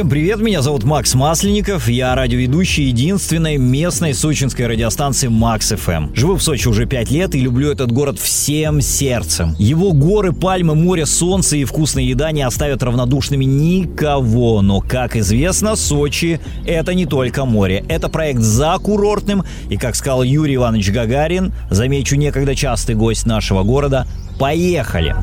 Всем 0.00 0.08
привет, 0.08 0.40
меня 0.40 0.62
зовут 0.62 0.84
Макс 0.84 1.14
Масленников, 1.14 1.86
я 1.86 2.14
радиоведущий 2.14 2.84
единственной 2.84 3.58
местной 3.58 4.14
сочинской 4.14 4.66
радиостанции 4.66 5.28
Макс 5.28 5.72
FM. 5.72 6.16
Живу 6.16 6.36
в 6.36 6.42
Сочи 6.42 6.68
уже 6.68 6.86
пять 6.86 7.10
лет 7.10 7.34
и 7.34 7.40
люблю 7.40 7.70
этот 7.70 7.92
город 7.92 8.18
всем 8.18 8.80
сердцем. 8.80 9.54
Его 9.58 9.92
горы, 9.92 10.32
пальмы, 10.32 10.74
море, 10.74 11.04
солнце 11.04 11.58
и 11.58 11.64
вкусная 11.66 12.04
еда 12.04 12.32
не 12.32 12.40
оставят 12.40 12.82
равнодушными 12.82 13.44
никого. 13.44 14.62
Но, 14.62 14.80
как 14.80 15.16
известно, 15.16 15.76
Сочи– 15.76 16.40
это 16.66 16.94
не 16.94 17.04
только 17.04 17.44
море. 17.44 17.84
Это 17.86 18.08
проект 18.08 18.40
за 18.40 18.78
курортным 18.82 19.44
и, 19.68 19.76
как 19.76 19.96
сказал 19.96 20.22
Юрий 20.22 20.54
Иванович 20.54 20.92
Гагарин, 20.92 21.52
замечу 21.68 22.16
некогда 22.16 22.54
частый 22.54 22.94
гость 22.94 23.26
нашего 23.26 23.64
города, 23.64 24.06
поехали! 24.38 25.14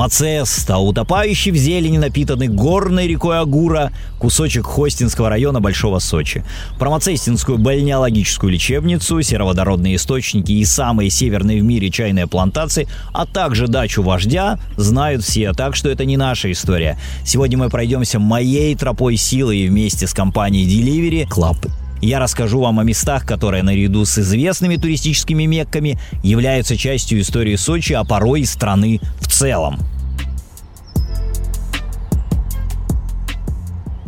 Мацеста, 0.00 0.78
утопающий 0.78 1.50
в 1.50 1.56
зелени, 1.56 1.98
напитанный 1.98 2.48
горной 2.48 3.06
рекой 3.06 3.38
Агура, 3.38 3.92
кусочек 4.18 4.64
Хостинского 4.64 5.28
района 5.28 5.60
Большого 5.60 5.98
Сочи. 5.98 6.42
Про 6.78 6.88
Мацестинскую 6.88 7.58
бальнеологическую 7.58 8.50
лечебницу, 8.50 9.20
сероводородные 9.20 9.96
источники 9.96 10.52
и 10.52 10.64
самые 10.64 11.10
северные 11.10 11.60
в 11.60 11.64
мире 11.64 11.90
чайные 11.90 12.26
плантации, 12.26 12.88
а 13.12 13.26
также 13.26 13.68
дачу 13.68 14.02
вождя 14.02 14.58
знают 14.78 15.22
все, 15.22 15.52
так 15.52 15.76
что 15.76 15.90
это 15.90 16.06
не 16.06 16.16
наша 16.16 16.50
история. 16.50 16.98
Сегодня 17.26 17.58
мы 17.58 17.68
пройдемся 17.68 18.18
моей 18.18 18.74
тропой 18.76 19.18
силы 19.18 19.54
и 19.54 19.68
вместе 19.68 20.06
с 20.06 20.14
компанией 20.14 20.64
Delivery 20.64 21.28
Club 21.28 21.70
я 22.02 22.18
расскажу 22.18 22.60
вам 22.60 22.80
о 22.80 22.84
местах, 22.84 23.26
которые 23.26 23.62
наряду 23.62 24.06
с 24.06 24.18
известными 24.18 24.76
туристическими 24.76 25.44
мекками 25.44 25.98
являются 26.22 26.76
частью 26.76 27.20
истории 27.20 27.56
Сочи, 27.56 27.92
а 27.92 28.04
порой 28.04 28.40
и 28.40 28.46
страны 28.46 29.00
в 29.20 29.28
целом. 29.28 29.78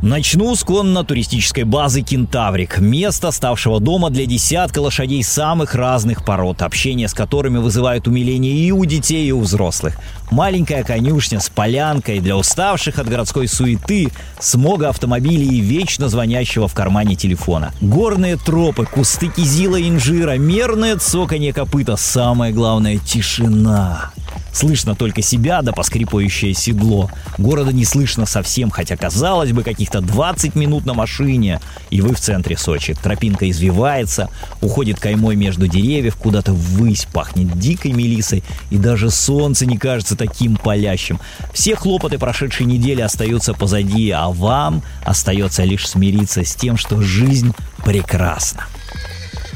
Начну 0.03 0.56
с 0.56 0.64
конно-туристической 0.64 1.62
базы 1.62 2.03
«Кентаврик», 2.03 2.81
место, 2.81 3.31
ставшего 3.31 3.78
дома 3.78 4.11
для 4.11 4.27
десятка 4.27 4.81
лошадей 4.81 5.22
самых 5.22 5.77
разных 5.77 6.25
пород, 6.25 6.62
общение 6.62 7.06
с 7.06 7.14
которыми 7.14 7.59
вызывает 7.59 8.09
умиление 8.09 8.53
и 8.53 8.72
у 8.72 8.84
детей, 8.84 9.28
и 9.28 9.31
у 9.31 9.39
взрослых. 9.39 9.97
Маленькая 10.33 10.83
конюшня 10.83 11.39
с 11.39 11.48
полянкой 11.48 12.19
для 12.19 12.36
уставших 12.36 12.98
от 12.98 13.09
городской 13.09 13.47
суеты, 13.47 14.09
смога 14.41 14.89
автомобилей 14.89 15.59
и 15.59 15.61
вечно 15.61 16.09
звонящего 16.09 16.66
в 16.66 16.75
кармане 16.75 17.14
телефона. 17.14 17.72
Горные 17.81 18.37
тропы, 18.37 18.87
кусты 18.87 19.28
кизила 19.28 19.77
и 19.77 19.89
инжира, 19.89 20.37
мерное 20.37 20.97
цоканье 20.97 21.53
копыта, 21.53 21.94
самое 21.94 22.53
главное– 22.53 22.98
тишина. 23.06 24.11
Слышно 24.53 24.95
только 24.95 25.22
себя 25.22 25.62
да 25.62 25.72
поскрипывающее 25.72 26.55
седло. 26.55 27.11
Города 27.39 27.72
не 27.72 27.84
слышно 27.84 28.27
совсем, 28.27 28.70
хотя 28.70 28.97
казалось 28.97 29.53
бы 29.53 29.62
каких-то 29.62 30.00
20 30.00 30.55
минут 30.55 30.84
на 30.84 30.94
машине. 30.94 31.61
И 31.91 32.00
вы 32.00 32.14
в 32.14 32.20
центре 32.20 32.56
Сочи. 32.56 32.94
Тропинка 32.94 33.48
извивается, 33.50 34.28
уходит 34.61 35.00
каймой 35.00 35.36
между 35.36 35.67
деревьев, 35.67 36.17
куда-то 36.17 36.53
ввысь 36.53 37.06
пахнет 37.12 37.59
дикой 37.59 37.92
мелисой, 37.92 38.44
и 38.70 38.77
даже 38.77 39.11
солнце 39.11 39.67
не 39.67 39.78
кажется 39.78 40.17
таким 40.17 40.56
палящим. 40.56 41.19
Все 41.53 41.75
хлопоты 41.75 42.19
прошедшей 42.19 42.66
недели 42.66 43.00
остаются 43.00 43.55
позади, 43.55 44.11
а 44.11 44.28
вам 44.28 44.83
остается 45.05 45.64
лишь 45.64 45.89
смириться 45.89 46.44
с 46.44 46.55
тем, 46.55 46.77
что 46.77 47.00
жизнь 47.00 47.53
прекрасна. 47.84 48.66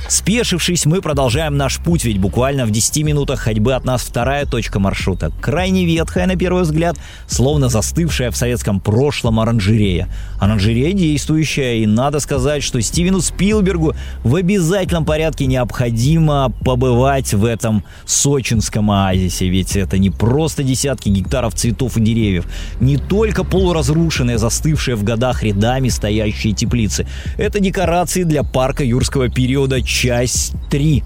Спешившись, 0.09 0.87
мы 0.87 1.03
продолжаем 1.03 1.57
наш 1.57 1.79
путь, 1.79 2.05
ведь 2.05 2.19
буквально 2.19 2.65
в 2.65 2.71
10 2.71 3.03
минутах 3.03 3.41
ходьбы 3.41 3.75
от 3.75 3.85
нас 3.85 4.03
вторая 4.03 4.47
точка 4.47 4.79
маршрута. 4.79 5.33
Крайне 5.41 5.85
ветхая, 5.85 6.27
на 6.27 6.37
первый 6.37 6.63
взгляд, 6.63 6.97
словно 7.27 7.69
застывшая 7.69 8.31
в 8.31 8.37
советском 8.37 8.79
прошлом 8.79 9.41
оранжерея. 9.41 10.09
Оранжерея 10.39 10.93
действующая, 10.93 11.79
и 11.79 11.87
надо 11.87 12.21
сказать, 12.21 12.63
что 12.63 12.81
Стивену 12.81 13.21
Спилбергу 13.21 13.95
в 14.23 14.37
обязательном 14.37 15.05
порядке 15.05 15.47
необходимо 15.47 16.53
побывать 16.65 17.35
в 17.35 17.45
этом 17.45 17.83
сочинском 18.05 18.93
оазисе, 18.93 19.49
ведь 19.49 19.75
это 19.75 19.99
не 19.99 20.11
просто 20.11 20.63
десятки 20.63 21.09
гектаров 21.09 21.55
цветов 21.55 21.97
и 21.97 22.01
деревьев, 22.01 22.47
не 22.79 22.97
только 22.97 23.43
полуразрушенные, 23.43 24.39
застывшие 24.39 24.95
в 24.95 25.03
годах 25.03 25.43
рядами 25.43 25.89
стоящие 25.89 26.53
теплицы. 26.53 27.09
Это 27.39 27.59
декорации 27.59 28.23
для 28.23 28.45
парка 28.45 28.85
юрского 28.85 29.29
периода 29.29 29.83
часть 29.97 30.53
3 30.69 31.03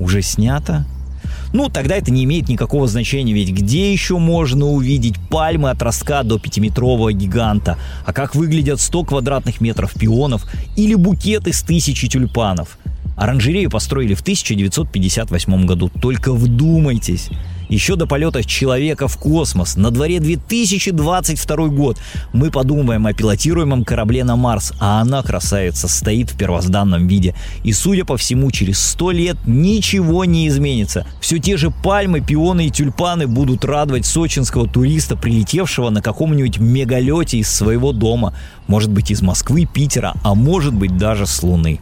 уже 0.00 0.20
снята? 0.20 0.84
Ну, 1.52 1.68
тогда 1.68 1.94
это 1.94 2.10
не 2.10 2.24
имеет 2.24 2.48
никакого 2.48 2.88
значения, 2.88 3.32
ведь 3.32 3.52
где 3.52 3.92
еще 3.92 4.18
можно 4.18 4.66
увидеть 4.66 5.20
пальмы 5.30 5.70
от 5.70 5.80
ростка 5.80 6.24
до 6.24 6.40
пятиметрового 6.40 7.12
гиганта? 7.12 7.78
А 8.04 8.12
как 8.12 8.34
выглядят 8.34 8.80
100 8.80 9.04
квадратных 9.04 9.60
метров 9.60 9.94
пионов 9.94 10.46
или 10.74 10.94
букеты 10.94 11.52
с 11.52 11.62
тысячи 11.62 12.08
тюльпанов? 12.08 12.76
Оранжерею 13.16 13.70
построили 13.70 14.14
в 14.14 14.22
1958 14.22 15.66
году, 15.66 15.88
только 15.88 16.32
вдумайтесь 16.32 17.28
еще 17.68 17.96
до 17.96 18.06
полета 18.06 18.44
человека 18.44 19.08
в 19.08 19.16
космос. 19.16 19.76
На 19.76 19.90
дворе 19.90 20.20
2022 20.20 21.68
год. 21.68 21.98
Мы 22.32 22.50
подумаем 22.50 23.06
о 23.06 23.12
пилотируемом 23.12 23.84
корабле 23.84 24.24
на 24.24 24.36
Марс, 24.36 24.72
а 24.80 25.00
она, 25.00 25.22
красавица, 25.22 25.88
стоит 25.88 26.30
в 26.30 26.36
первозданном 26.36 27.06
виде. 27.06 27.34
И, 27.62 27.72
судя 27.72 28.04
по 28.04 28.16
всему, 28.16 28.50
через 28.50 28.78
100 28.78 29.10
лет 29.10 29.36
ничего 29.46 30.24
не 30.24 30.48
изменится. 30.48 31.06
Все 31.20 31.38
те 31.38 31.56
же 31.56 31.70
пальмы, 31.70 32.20
пионы 32.20 32.66
и 32.66 32.70
тюльпаны 32.70 33.26
будут 33.26 33.64
радовать 33.64 34.06
сочинского 34.06 34.68
туриста, 34.68 35.16
прилетевшего 35.16 35.90
на 35.90 36.02
каком-нибудь 36.02 36.58
мегалете 36.58 37.38
из 37.38 37.50
своего 37.50 37.92
дома. 37.92 38.34
Может 38.66 38.90
быть, 38.90 39.10
из 39.10 39.22
Москвы, 39.22 39.66
Питера, 39.66 40.14
а 40.22 40.34
может 40.34 40.74
быть, 40.74 40.96
даже 40.96 41.26
с 41.26 41.42
Луны. 41.42 41.80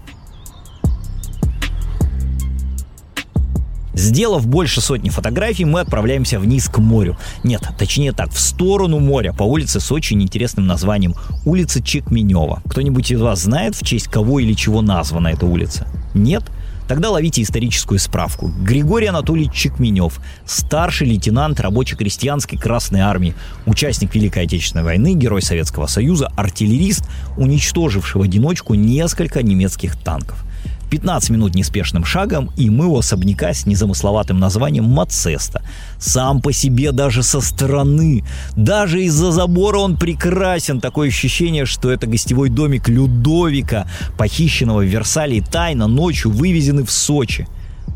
Сделав 4.03 4.49
больше 4.49 4.81
сотни 4.81 5.11
фотографий, 5.11 5.65
мы 5.65 5.79
отправляемся 5.79 6.41
вниз 6.41 6.69
к 6.69 6.79
морю. 6.79 7.17
Нет, 7.45 7.63
точнее 7.79 8.11
так, 8.11 8.33
в 8.33 8.41
сторону 8.41 8.99
моря, 8.99 9.33
по 9.33 9.45
улице 9.45 9.79
с 9.79 9.93
очень 9.93 10.21
интересным 10.21 10.67
названием 10.67 11.15
улица 11.45 11.81
Чекменева. 11.81 12.63
Кто-нибудь 12.69 13.13
из 13.13 13.21
вас 13.21 13.43
знает, 13.43 13.77
в 13.77 13.87
честь 13.87 14.09
кого 14.09 14.41
или 14.41 14.55
чего 14.55 14.83
названа 14.83 15.29
эта 15.29 15.47
улица? 15.47 15.87
Нет? 16.15 16.43
Тогда 16.89 17.11
ловите 17.11 17.43
историческую 17.43 18.01
справку. 18.01 18.49
Григорий 18.49 19.07
Анатольевич 19.07 19.53
Чекменев, 19.53 20.19
старший 20.45 21.07
лейтенант 21.07 21.61
рабоче-крестьянской 21.61 22.59
Красной 22.59 23.03
Армии, 23.03 23.37
участник 23.67 24.17
Великой 24.17 24.47
Отечественной 24.47 24.83
войны, 24.85 25.15
герой 25.15 25.43
Советского 25.43 25.87
Союза, 25.87 26.27
артиллерист, 26.37 27.09
уничтоживший 27.37 28.21
в 28.21 28.25
одиночку 28.25 28.75
несколько 28.75 29.45
немецких 29.45 29.97
танков– 29.97 30.45
15 30.93 31.31
минут 31.31 31.55
неспешным 31.55 32.05
шагом, 32.05 32.51
и 32.55 32.69
мы 32.69 32.87
у 32.87 32.99
особняка 32.99 33.55
с 33.55 33.65
незамысловатым 33.65 34.39
названием 34.39 34.85
Мацеста. 34.85 35.63
Сам 35.99 36.43
по 36.43 36.53
себе 36.53 36.93
даже 36.93 37.23
со 37.23 37.41
стороны. 37.41 38.25
Даже 38.57 39.03
из-за 39.05 39.33
забора 39.33 39.79
он 39.79 39.97
прекрасен. 39.97 40.83
Такое 40.83 41.09
ощущение, 41.09 41.65
что 41.65 41.91
это 41.91 42.07
гостевой 42.07 42.51
домик 42.51 42.91
Людовика, 42.91 43.87
похищенного 44.19 44.81
в 44.81 44.87
Версале 44.87 45.41
тайно 45.41 45.87
ночью 45.87 46.31
вывезены 46.31 46.85
в 46.85 46.91
Сочи. 46.91 47.49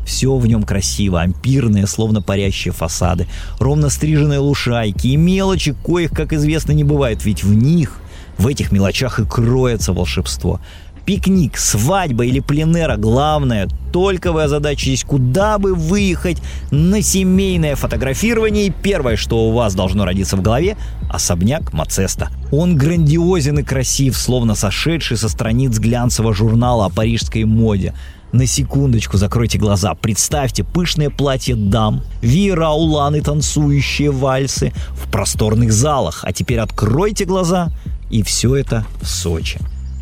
Все 0.03 0.35
в 0.35 0.47
нем 0.47 0.63
красиво, 0.63 1.21
ампирные, 1.21 1.85
словно 1.85 2.23
парящие 2.23 2.73
фасады, 2.73 3.27
ровно 3.59 3.89
стриженные 3.89 4.39
лушайки 4.39 5.07
и 5.07 5.17
мелочи, 5.17 5.75
коих, 5.83 6.09
как 6.09 6.33
известно, 6.33 6.71
не 6.71 6.83
бывает, 6.83 7.23
ведь 7.25 7.43
в 7.43 7.53
них, 7.53 7.99
в 8.39 8.47
этих 8.47 8.71
мелочах 8.71 9.19
и 9.19 9.25
кроется 9.25 9.93
волшебство– 9.93 10.61
пикник, 11.07 11.57
свадьба 11.57 12.25
или 12.25 12.41
пленера, 12.41 12.97
главное, 12.97 13.69
только 13.93 14.33
вы 14.33 14.43
озадачитесь, 14.43 15.05
куда 15.05 15.57
бы 15.57 15.73
выехать 15.73 16.39
на 16.69 17.01
семейное 17.01 17.77
фотографирование, 17.77 18.67
и 18.67 18.71
первое, 18.71 19.15
что 19.15 19.47
у 19.47 19.53
вас 19.53 19.73
должно 19.73 20.03
родиться 20.03 20.35
в 20.35 20.41
голове– 20.41 20.75
особняк 21.09 21.71
Мацеста. 21.71 22.29
Он 22.51 22.75
грандиозен 22.75 23.59
и 23.59 23.63
красив, 23.63 24.17
словно 24.17 24.53
сошедший 24.53 25.15
со 25.15 25.29
страниц 25.29 25.79
глянцевого 25.79 26.33
журнала 26.33 26.87
о 26.87 26.89
парижской 26.89 27.45
моде. 27.45 27.93
На 28.33 28.45
секундочку 28.45 29.15
закройте 29.15 29.57
глаза, 29.57 29.93
представьте 29.93 30.65
пышное 30.65 31.09
платье 31.09 31.55
дам, 31.55 32.03
веера 32.21 32.71
уланы, 32.71 33.21
танцующие 33.21 34.11
вальсы 34.11 34.73
в 34.91 35.09
просторных 35.09 35.71
залах, 35.71 36.19
а 36.23 36.33
теперь 36.33 36.59
откройте 36.59 37.23
глаза, 37.23 37.69
и 38.09 38.23
все 38.23 38.57
это 38.57 38.85
в 39.01 39.07
Сочи. 39.07 39.57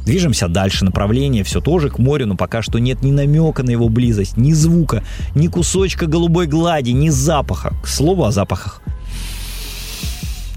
Движемся 0.05 0.47
дальше, 0.47 0.85
направление 0.85 1.43
все 1.43 1.61
тоже 1.61 1.89
к 1.89 1.97
морю, 1.97 2.27
но 2.27 2.35
пока 2.35 2.61
что 2.61 2.79
нет 2.79 3.01
ни 3.01 3.11
намека 3.11 3.63
на 3.63 3.71
его 3.71 3.89
близость, 3.89 4.37
ни 4.37 4.53
звука, 4.53 5.03
ни 5.33 5.47
кусочка 5.47 6.05
голубой 6.05 6.45
глади, 6.47 6.91
ни 6.91 7.09
запаха. 7.09 7.73
К 7.83 7.87
слову 7.87 8.23
о 8.23 8.31
запахах. 8.31 8.81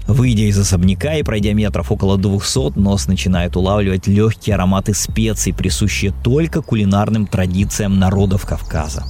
Выйдя 0.07 0.43
из 0.43 0.57
особняка 0.57 1.15
и 1.15 1.23
пройдя 1.23 1.53
метров 1.53 1.91
около 1.91 2.17
200, 2.17 2.79
нос 2.79 3.07
начинает 3.07 3.55
улавливать 3.55 4.07
легкие 4.07 4.55
ароматы 4.55 4.95
специй, 4.95 5.53
присущие 5.53 6.13
только 6.23 6.61
кулинарным 6.61 7.27
традициям 7.27 7.99
народов 7.99 8.45
Кавказа. 8.45 9.03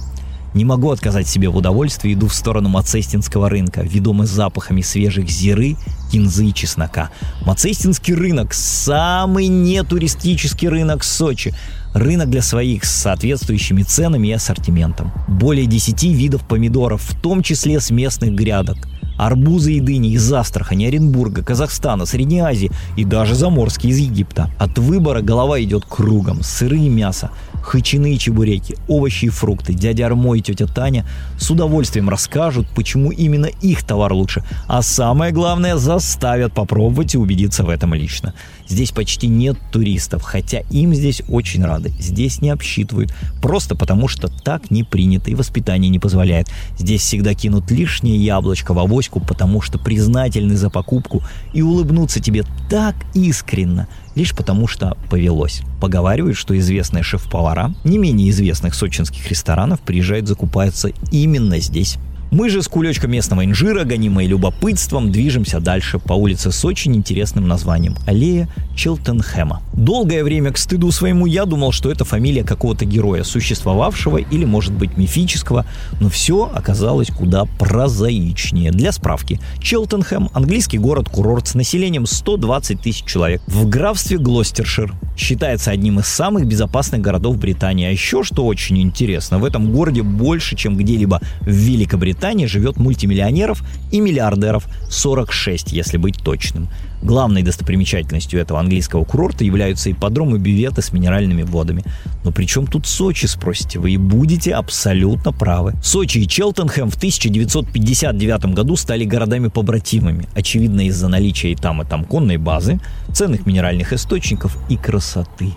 Не 0.54 0.64
могу 0.64 0.90
отказать 0.90 1.28
себе 1.28 1.48
в 1.48 1.56
удовольствии, 1.56 2.12
иду 2.12 2.26
в 2.26 2.34
сторону 2.34 2.68
Мацестинского 2.68 3.48
рынка, 3.48 3.82
ведомый 3.82 4.26
запахами 4.26 4.80
свежих 4.80 5.30
зиры, 5.30 5.76
кинзы 6.10 6.46
и 6.46 6.54
чеснока. 6.54 7.10
Мацестинский 7.46 8.14
рынок– 8.14 8.52
самый 8.54 9.46
нетуристический 9.46 10.68
рынок 10.68 11.04
Сочи. 11.04 11.54
Рынок 11.94 12.30
для 12.30 12.42
своих 12.42 12.84
с 12.84 12.90
соответствующими 12.90 13.82
ценами 13.82 14.28
и 14.28 14.32
ассортиментом. 14.32 15.12
Более 15.28 15.66
10 15.66 16.02
видов 16.04 16.46
помидоров, 16.46 17.02
в 17.02 17.20
том 17.20 17.42
числе 17.42 17.80
с 17.80 17.90
местных 17.90 18.34
грядок. 18.34 18.76
Арбузы 19.20 19.74
и 19.74 19.80
дыни 19.80 20.12
из 20.12 20.32
Астрахани, 20.32 20.86
Оренбурга, 20.86 21.42
Казахстана, 21.42 22.06
Средней 22.06 22.40
Азии 22.40 22.70
и 22.96 23.04
даже 23.04 23.34
заморские 23.34 23.92
из 23.92 23.98
Египта. 23.98 24.50
От 24.58 24.78
выбора 24.78 25.20
голова 25.20 25.62
идет 25.62 25.84
кругом. 25.84 26.42
Сыры 26.42 26.78
и 26.78 26.88
мясо– 26.88 27.30
хычины 27.62 28.14
и 28.14 28.18
чебуреки, 28.18 28.76
овощи 28.88 29.26
и 29.26 29.28
фрукты. 29.28 29.74
Дядя 29.74 30.06
Армо 30.06 30.34
и 30.34 30.40
тетя 30.40 30.66
Таня 30.66 31.04
с 31.38 31.50
удовольствием 31.50 32.08
расскажут, 32.08 32.66
почему 32.74 33.10
именно 33.12 33.46
их 33.46 33.82
товар 33.82 34.12
лучше, 34.12 34.44
а 34.66 34.82
самое 34.82 35.32
главное 35.32 35.76
заставят 35.76 36.52
попробовать 36.52 37.14
и 37.14 37.18
убедиться 37.18 37.64
в 37.64 37.68
этом 37.68 37.94
лично. 37.94 38.34
Здесь 38.70 38.92
почти 38.92 39.26
нет 39.26 39.58
туристов, 39.72 40.22
хотя 40.22 40.60
им 40.70 40.94
здесь 40.94 41.22
очень 41.28 41.64
рады. 41.64 41.92
Здесь 41.98 42.40
не 42.40 42.50
обсчитывают, 42.50 43.12
просто 43.42 43.74
потому 43.74 44.06
что 44.06 44.28
так 44.28 44.70
не 44.70 44.84
принято 44.84 45.28
и 45.28 45.34
воспитание 45.34 45.90
не 45.90 45.98
позволяет. 45.98 46.48
Здесь 46.78 47.02
всегда 47.02 47.34
кинут 47.34 47.68
лишнее 47.72 48.16
яблочко 48.16 48.72
в 48.72 48.78
авоську, 48.78 49.18
потому 49.18 49.60
что 49.60 49.80
признательны 49.80 50.56
за 50.56 50.70
покупку 50.70 51.24
и 51.52 51.62
улыбнуться 51.62 52.20
тебе 52.20 52.44
так 52.70 52.94
искренно, 53.12 53.88
лишь 54.14 54.36
потому 54.36 54.68
что 54.68 54.96
повелось. 55.10 55.62
Поговаривают, 55.80 56.36
что 56.36 56.56
известные 56.56 57.02
шеф-повара 57.02 57.74
не 57.82 57.98
менее 57.98 58.30
известных 58.30 58.74
сочинских 58.74 59.28
ресторанов 59.28 59.80
приезжают 59.80 60.28
закупаться 60.28 60.92
именно 61.10 61.58
здесь. 61.58 61.98
Мы 62.30 62.48
же 62.48 62.62
с 62.62 62.68
кулечком 62.68 63.10
местного 63.10 63.44
инжира, 63.44 63.82
гонимые 63.82 64.28
любопытством, 64.28 65.10
движемся 65.10 65.58
дальше 65.58 65.98
по 65.98 66.12
улице 66.12 66.52
с 66.52 66.64
очень 66.64 66.94
интересным 66.94 67.48
названием– 67.48 67.96
аллея 68.06 68.48
Челтенхэма. 68.76 69.60
Долгое 69.72 70.22
время 70.22 70.52
к 70.52 70.58
стыду 70.58 70.92
своему 70.92 71.26
я 71.26 71.44
думал, 71.44 71.72
что 71.72 71.90
это 71.90 72.04
фамилия 72.04 72.44
какого-то 72.44 72.84
героя, 72.84 73.24
существовавшего 73.24 74.18
или, 74.18 74.44
может 74.44 74.72
быть, 74.72 74.96
мифического, 74.96 75.66
но 76.00 76.08
все 76.08 76.48
оказалось 76.54 77.08
куда 77.08 77.46
прозаичнее. 77.58 78.70
Для 78.70 78.92
справки, 78.92 79.40
Челтенхэм– 79.60 80.30
английский 80.32 80.78
город-курорт 80.78 81.48
с 81.48 81.54
населением 81.54 82.06
120 82.06 82.80
тысяч 82.80 83.04
человек 83.06 83.42
в 83.48 83.68
графстве 83.68 84.18
Глостершир. 84.18 84.94
Считается 85.16 85.72
одним 85.72 85.98
из 85.98 86.06
самых 86.06 86.46
безопасных 86.46 87.00
городов 87.00 87.38
Британии. 87.38 87.88
А 87.88 87.90
еще, 87.90 88.22
что 88.22 88.46
очень 88.46 88.80
интересно, 88.80 89.40
в 89.40 89.44
этом 89.44 89.72
городе 89.72 90.02
больше, 90.02 90.54
чем 90.54 90.76
где-либо 90.76 91.20
в 91.40 91.50
Великобритании, 91.50 92.19
Британии 92.20 92.44
живет 92.44 92.76
мультимиллионеров 92.76 93.62
и 93.90 93.98
миллиардеров, 93.98 94.68
46, 94.90 95.72
если 95.72 95.96
быть 95.96 96.18
точным. 96.22 96.68
Главной 97.00 97.42
достопримечательностью 97.42 98.38
этого 98.38 98.60
английского 98.60 99.04
курорта 99.04 99.42
являются 99.42 99.90
ипподромы 99.90 100.38
бюветы 100.38 100.82
с 100.82 100.92
минеральными 100.92 101.44
водами. 101.44 101.82
Но 102.22 102.30
при 102.30 102.44
чем 102.44 102.66
тут 102.66 102.86
Сочи, 102.86 103.24
спросите 103.24 103.78
вы, 103.78 103.92
и 103.92 103.96
будете 103.96 104.52
абсолютно 104.52 105.32
правы. 105.32 105.72
Сочи 105.82 106.18
и 106.18 106.28
Челтенхэм 106.28 106.90
в 106.90 106.96
1959 106.96 108.52
году 108.52 108.76
стали 108.76 109.04
городами-побратимами, 109.06 110.28
очевидно 110.34 110.82
из-за 110.88 111.08
наличия 111.08 111.52
и 111.52 111.56
там, 111.56 111.80
и 111.80 111.86
там 111.86 112.04
конной 112.04 112.36
базы, 112.36 112.80
ценных 113.14 113.46
минеральных 113.46 113.94
источников 113.94 114.58
и 114.68 114.76
красоты. 114.76 115.54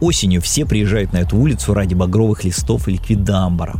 Осенью 0.00 0.40
все 0.40 0.64
приезжают 0.64 1.12
на 1.12 1.18
эту 1.18 1.36
улицу 1.36 1.74
ради 1.74 1.92
багровых 1.92 2.44
листов 2.44 2.88
и 2.88 2.92
ликвидамбара. 2.92 3.78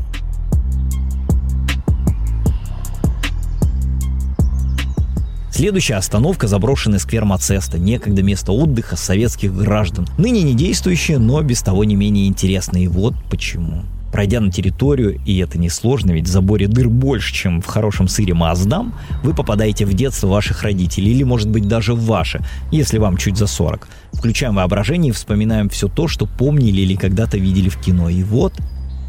Следующая 5.50 5.94
остановка– 5.94 6.46
заброшенный 6.48 7.00
сквер 7.00 7.24
Мацеста, 7.24 7.78
некогда 7.78 8.22
место 8.22 8.52
отдыха 8.52 8.96
советских 8.96 9.54
граждан. 9.54 10.06
Ныне 10.18 10.42
не 10.42 10.54
действующее, 10.54 11.18
но 11.18 11.40
без 11.42 11.62
того 11.62 11.84
не 11.84 11.96
менее 11.96 12.28
интересное. 12.28 12.82
И 12.82 12.88
вот 12.88 13.14
почему. 13.30 13.84
Пройдя 14.12 14.40
на 14.40 14.50
территорию, 14.50 15.20
и 15.26 15.36
это 15.38 15.58
несложно, 15.58 16.12
ведь 16.12 16.26
в 16.26 16.30
заборе 16.30 16.66
дыр 16.66 16.88
больше, 16.88 17.34
чем 17.34 17.60
в 17.60 17.66
хорошем 17.66 18.08
сыре 18.08 18.34
Маздам, 18.34 18.94
вы 19.22 19.34
попадаете 19.34 19.84
в 19.84 19.92
детство 19.92 20.28
ваших 20.28 20.62
родителей, 20.62 21.12
или, 21.12 21.24
может 21.24 21.48
быть, 21.50 21.68
даже 21.68 21.94
в 21.94 22.04
ваше, 22.04 22.40
если 22.70 22.98
вам 22.98 23.16
чуть 23.16 23.36
за 23.36 23.46
40. 23.46 23.88
Включаем 24.12 24.54
воображение 24.54 25.10
и 25.10 25.12
вспоминаем 25.12 25.68
все 25.68 25.88
то, 25.88 26.08
что 26.08 26.26
помнили 26.26 26.80
или 26.80 26.94
когда-то 26.94 27.36
видели 27.36 27.68
в 27.68 27.78
кино. 27.78 28.08
И 28.08 28.22
вот 28.22 28.54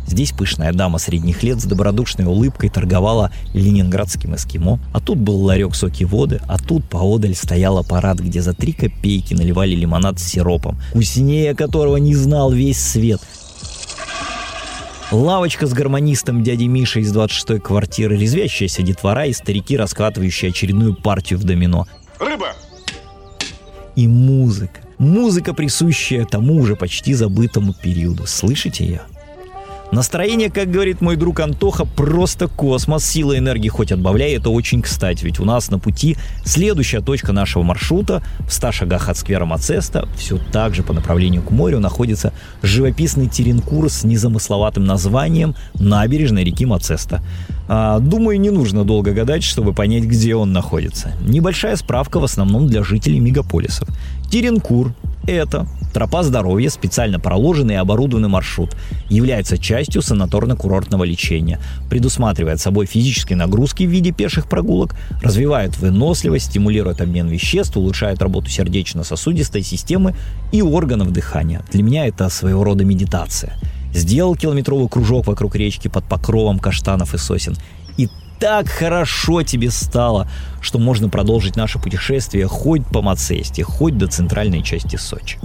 Здесь 0.08 0.32
пышная 0.32 0.74
дама 0.74 0.98
средних 0.98 1.44
лет 1.44 1.60
с 1.60 1.66
добродушной 1.66 2.26
улыбкой 2.26 2.70
торговала 2.70 3.32
ленинградским 3.54 4.36
эскимо. 4.36 4.80
А 4.94 5.00
тут 5.00 5.20
был 5.20 5.44
ларек 5.44 5.76
соки 5.76 6.04
воды, 6.04 6.42
а 6.48 6.58
тут 6.58 6.90
поодаль 6.90 7.36
стоял 7.36 7.78
аппарат, 7.78 8.20
где 8.20 8.42
за 8.42 8.54
три 8.54 8.74
копейки 8.74 9.34
наливали 9.34 9.76
лимонад 9.76 10.20
с 10.20 10.24
сиропом, 10.24 10.80
вкуснее 10.90 11.54
которого 11.54 11.98
не 11.98 12.16
знал 12.16 12.52
весь 12.52 12.80
свет. 12.80 13.22
Лавочка 15.12 15.66
с 15.66 15.74
гармонистом 15.74 16.44
дяди 16.44 16.66
Мишей 16.66 17.02
из 17.02 17.16
26-й 17.16 17.60
квартиры, 17.60 18.16
резвящаяся 18.16 18.84
детвора 18.84 19.26
и 19.26 19.34
старики, 19.34 19.76
раскатывающие 19.76 20.50
очередную 20.50 20.94
партию 20.94 21.40
в 21.40 21.44
домино. 21.44 21.88
Рыба! 22.20 22.50
И 23.96 24.08
музыка. 24.08 24.82
Музыка, 25.00 25.54
присущая 25.54 26.26
тому 26.26 26.58
уже 26.58 26.76
почти 26.76 27.16
забытому 27.16 27.74
периоду. 27.74 28.28
Слышите 28.28 28.86
ее? 28.86 29.02
Настроение, 29.92 30.52
как 30.52 30.70
говорит 30.70 31.02
мой 31.02 31.16
друг 31.16 31.40
Антоха, 31.40 31.84
просто 31.84 32.48
космос. 32.48 33.04
Сила 33.04 33.36
энергии 33.36 33.70
хоть 33.70 33.92
отбавляй, 33.92 34.34
это 34.34 34.52
очень 34.52 34.84
кстати, 34.84 35.26
ведь 35.26 35.40
у 35.40 35.46
нас 35.46 35.72
на 35.72 35.80
пути 35.80 36.16
следующая 36.46 37.02
точка 37.02 37.34
нашего 37.34 37.64
маршрута 37.64 38.22
в 38.48 38.54
100 38.54 38.72
шагах 38.72 39.10
от 39.10 39.18
сквера 39.18 39.46
Мацеста, 39.46 40.08
все 40.16 40.38
так 40.52 40.76
же 40.76 40.84
по 40.84 40.94
направлению 40.94 41.42
к 41.42 41.50
морю 41.50 41.80
находится 41.80 42.34
живописный 42.62 43.28
Теренкур 43.28 43.90
с 43.90 44.04
незамысловатым 44.04 44.86
названием 44.86 45.56
набережной 45.74 46.44
реки 46.44 46.68
Мацеста. 46.68 47.24
А, 47.68 48.00
думаю, 48.00 48.40
не 48.40 48.52
нужно 48.52 48.84
долго 48.84 49.14
гадать, 49.14 49.44
чтобы 49.44 49.74
понять, 49.74 50.04
где 50.04 50.36
он 50.36 50.54
находится. 50.54 51.14
Небольшая 51.22 51.76
справка 51.76 52.20
в 52.20 52.24
основном 52.24 52.68
для 52.68 52.84
жителей 52.84 53.20
мегаполисов. 53.20 53.90
Теренкур– 54.30 54.94
это 55.28 55.68
Тропа 55.94 56.22
здоровья, 56.22 56.70
специально 56.70 57.20
проложенный 57.20 57.74
и 57.74 57.78
оборудованный 57.78 58.30
маршрут, 58.30 58.76
является 59.10 59.58
частью 59.58 60.02
санаторно-курортного 60.02 61.04
лечения, 61.04 61.60
предусматривает 61.90 62.60
собой 62.60 62.86
физические 62.86 63.38
нагрузки 63.38 63.84
в 63.84 63.90
виде 63.90 64.12
пеших 64.12 64.48
прогулок, 64.48 64.96
развивает 65.24 65.78
выносливость, 65.80 66.46
стимулирует 66.46 67.02
обмен 67.02 67.28
веществ, 67.28 67.76
улучшает 67.76 68.22
работу 68.22 68.50
сердечно-сосудистой 68.50 69.64
системы 69.64 70.14
и 70.52 70.62
органов 70.62 71.12
дыхания. 71.12 71.64
Для 71.72 71.82
меня 71.82 72.06
это 72.06 72.30
своего 72.30 72.64
рода 72.64 72.86
медитация. 72.86 73.54
Сделал 73.92 74.36
километровый 74.36 74.88
кружок 74.88 75.26
вокруг 75.26 75.56
речки 75.56 75.88
под 75.88 76.04
покровом 76.06 76.60
каштанов 76.60 77.16
и 77.16 77.18
сосен 77.18 77.56
так 78.40 78.70
хорошо 78.70 79.44
тебе 79.44 79.70
стало, 79.70 80.28
что 80.62 80.80
можно 80.80 81.10
продолжить 81.10 81.56
наше 81.56 81.78
путешествие 81.78 82.48
хоть 82.48 82.86
по 82.86 83.02
Мацесте, 83.02 83.64
хоть 83.64 83.98
до 83.98 84.08
центральной 84.08 84.64
части 84.64 84.96
Сочи. 84.96 85.38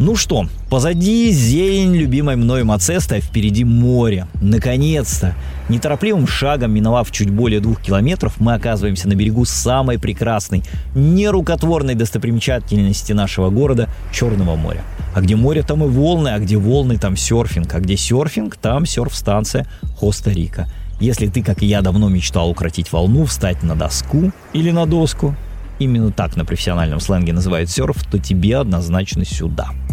Ну 0.00 0.16
что, 0.16 0.48
позади 0.68 1.30
зелень 1.30 1.94
любимой 1.94 2.36
мной 2.36 2.64
Мацеста, 2.64 3.20
впереди 3.20 3.64
море. 3.64 4.26
Наконец-то! 4.42 5.34
Неторопливым 5.68 6.26
шагом, 6.26 6.72
миновав 6.72 7.10
чуть 7.10 7.30
более 7.30 7.60
двух 7.60 7.80
километров, 7.80 8.34
мы 8.38 8.52
оказываемся 8.52 9.08
на 9.08 9.14
берегу 9.14 9.46
самой 9.46 9.98
прекрасной, 9.98 10.62
нерукотворной 10.94 11.94
достопримечательности 11.94 13.12
нашего 13.12 13.48
города– 13.48 13.88
Черного 14.12 14.56
моря. 14.56 14.82
А 15.14 15.22
где 15.22 15.36
море, 15.36 15.62
там 15.62 15.82
и 15.82 15.88
волны, 15.88 16.28
а 16.28 16.38
где 16.38 16.58
волны, 16.58 16.98
там 16.98 17.16
серфинг, 17.16 17.74
а 17.74 17.80
где 17.80 17.96
серфинг, 17.96 18.56
там 18.56 18.84
серф-станция 18.84 19.66
Коста-Рика. 19.98 20.68
Если 21.00 21.28
ты, 21.28 21.42
как 21.42 21.62
и 21.62 21.66
я, 21.66 21.80
давно 21.80 22.10
мечтал 22.10 22.50
укротить 22.50 22.92
волну, 22.92 23.24
встать 23.24 23.62
на 23.62 23.74
доску 23.74 24.32
или 24.52 24.70
на 24.70 24.86
доску, 24.86 25.34
именно 25.78 26.12
так 26.12 26.36
на 26.36 26.44
профессиональном 26.44 27.00
сленге 27.00 27.32
называют 27.32 27.70
серф, 27.70 28.04
то 28.04 28.18
тебе 28.18 28.58
однозначно 28.58 29.24
сюда– 29.24 29.70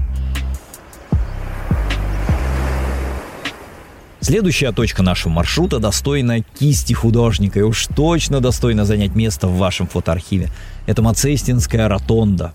Следующая 4.24 4.72
точка 4.72 5.02
нашего 5.02 5.34
маршрута 5.34 5.80
достойна 5.80 6.42
кисти 6.42 6.94
художника 6.94 7.58
и 7.60 7.64
уж 7.64 7.88
точно 7.88 8.40
достойна 8.40 8.86
занять 8.86 9.16
место 9.16 9.48
в 9.48 9.58
вашем 9.58 9.88
фотоархиве. 9.88 10.50
Это 10.86 11.02
Мацестинская 11.02 11.88
ротонда. 11.88 12.54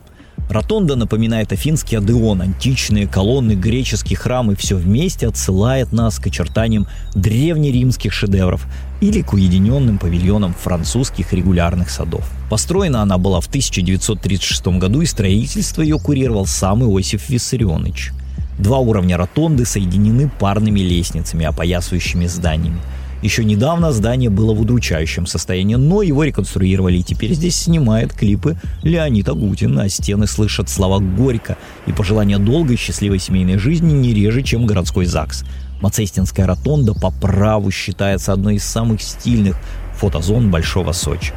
Ротонда 0.49 0.95
напоминает 0.95 1.51
Афинский 1.51 1.97
Адеон, 1.97 2.41
античные 2.41 3.09
колонны, 3.09 3.55
греческие 3.55 4.17
храмы, 4.17 4.55
все 4.55 4.77
вместе 4.77 5.27
отсылает 5.27 5.93
нас 5.93 6.21
к 6.21 6.29
очертаниям 6.29 6.87
древнеримских 7.17 8.13
шедевров 8.13 8.65
или 9.01 9.23
к 9.23 9.33
уединенным 9.33 9.99
павильонам 9.99 10.55
французских 10.55 11.33
регулярных 11.33 11.91
садов. 11.91 12.31
Построена 12.49 13.03
она 13.03 13.19
была 13.19 13.41
в 13.41 13.49
1936 13.49 14.67
году, 14.79 15.01
и 15.01 15.07
строительство 15.07 15.83
ее 15.83 15.99
курировал 15.99 16.47
сам 16.47 16.85
Иосиф 16.85 17.29
Виссарионович. 17.29 18.13
Два 18.59 18.79
уровня 18.79 19.17
ротонды 19.17 19.65
соединены 19.65 20.31
парными 20.39 20.81
лестницами, 20.81 21.45
опоясывающими 21.47 22.27
зданиями– 22.27 22.81
еще 23.23 23.45
недавно 23.45 23.93
здание 23.93 24.29
было 24.29 24.53
в 24.53 24.61
удручающем 24.61 25.27
состоянии, 25.27 25.77
но 25.77 26.03
его 26.03 26.23
реконструировали, 26.23 26.99
и 26.99 27.03
теперь 27.03 27.33
здесь 27.33 27.57
снимает 27.57 28.13
клипы 28.13 28.57
Леонид 28.83 29.29
Агутин, 29.29 29.79
а 29.79 29.89
стены 29.89 30.27
слышат 30.27 30.69
слова 30.69 31.01
«Горько» 31.01 31.57
и 31.87 31.93
пожелания 31.93 32.39
долгой 32.39 32.77
счастливой 32.77 33.19
семейной 33.19 33.57
жизни 33.57 33.93
не 33.93 34.13
реже, 34.13 34.43
чем 34.43 34.67
городской 34.67 35.07
ЗАГС. 35.07 35.45
Мацестинская 35.81 36.47
ротонда 36.47 36.95
по 36.95 37.11
праву 37.11 37.71
считается 37.71 38.33
одной 38.33 38.57
из 38.57 38.65
самых 38.65 39.01
стильных 39.03 39.57
фотозон 39.95 40.51
Большого 40.51 40.93
Сочи. 40.93 41.33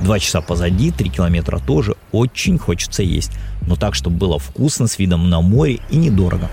Два 0.00 0.18
часа 0.18 0.40
позади, 0.40 0.90
три 0.90 1.10
километра 1.10 1.58
тоже, 1.58 1.94
очень 2.10 2.58
хочется 2.58 3.02
есть, 3.02 3.32
но 3.66 3.76
так, 3.76 3.94
чтобы 3.94 4.16
было 4.16 4.38
вкусно, 4.38 4.86
с 4.86 4.98
видом 4.98 5.28
на 5.28 5.40
море 5.40 5.80
и 5.90 5.96
недорого. 5.96 6.48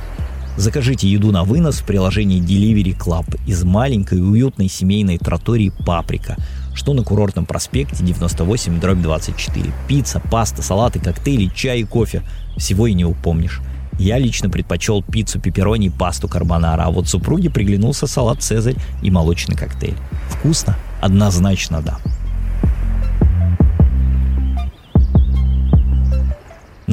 Закажите 0.58 1.08
еду 1.08 1.32
на 1.32 1.44
вынос 1.44 1.80
в 1.80 1.86
приложении 1.86 2.42
Delivery 2.42 2.98
Club 2.98 3.40
из 3.46 3.64
маленькой 3.64 4.20
уютной 4.20 4.68
семейной 4.68 5.20
тротории 5.20 5.72
«Паприка», 5.86 6.36
что 6.74 6.94
на 6.94 7.04
курортном 7.04 7.46
проспекте 7.46 8.04
98 8.04 8.80
дробь 8.80 9.02
24. 9.02 9.72
Пицца, 9.88 10.20
паста, 10.20 10.62
салаты, 10.62 11.00
коктейли, 11.00 11.52
чай 11.56 11.82
и 11.82 11.84
кофе. 11.84 12.24
Всего 12.58 12.88
и 12.88 12.94
не 12.94 13.06
упомнишь. 13.06 13.62
Я 14.00 14.18
лично 14.18 14.50
предпочел 14.50 15.04
пиццу 15.04 15.40
пепперони 15.40 15.88
и 15.88 15.92
пасту 15.92 16.28
карбонара, 16.28 16.84
а 16.84 16.92
вот 16.92 17.08
супруге 17.08 17.50
приглянулся 17.50 18.08
салат 18.08 18.42
«Цезарь» 18.42 18.76
и 19.02 19.10
молочный 19.10 19.56
коктейль. 19.56 19.98
Вкусно? 20.30 20.76
Однозначно 21.02 21.82
да. 21.82 22.00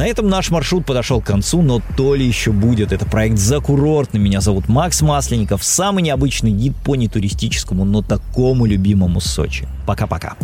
На 0.05 0.09
этом 0.09 0.29
наш 0.29 0.51
маршрут 0.51 0.85
подошел 0.85 1.23
к 1.23 1.25
концу, 1.25 1.63
но 1.63 1.81
то 1.97 2.15
ли 2.15 2.27
еще 2.27 2.53
будет. 2.53 2.93
Это 2.93 3.07
проект 3.07 3.39
«За 3.39 3.61
курортным». 3.61 4.23
Меня 4.23 4.43
зовут 4.43 4.69
Макс 4.69 5.01
Масленников. 5.01 5.65
Самый 5.65 6.03
необычный 6.03 6.51
гид 6.51 6.77
по 6.85 6.95
нетуристическому, 6.95 7.87
но 7.87 8.03
такому 8.03 8.67
любимому 8.67 9.23
Сочи. 9.23 9.67
Пока-пока. 9.87 10.37